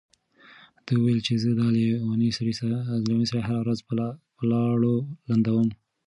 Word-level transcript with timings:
ده 0.85 0.91
وويل 0.97 1.19
چې 1.27 1.33
زه 1.43 1.49
دا 1.59 1.67
لېونی 1.75 2.29
سړی 2.37 3.41
هره 3.47 3.59
ورځ 3.63 3.79
په 3.87 4.43
لاړو 4.51 4.95
لندوم. 5.29 5.67